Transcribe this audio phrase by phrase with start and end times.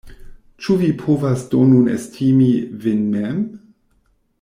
[0.67, 2.51] Ĉu vi povas do nun estimi
[2.87, 3.41] vin mem?